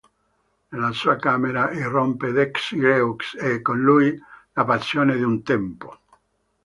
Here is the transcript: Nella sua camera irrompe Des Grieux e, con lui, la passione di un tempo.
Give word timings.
Nella 0.69 0.91
sua 0.93 1.15
camera 1.17 1.69
irrompe 1.73 2.31
Des 2.31 2.73
Grieux 2.73 3.35
e, 3.39 3.61
con 3.61 3.79
lui, 3.79 4.17
la 4.53 4.65
passione 4.65 5.15
di 5.15 5.21
un 5.21 5.43
tempo. 5.43 5.95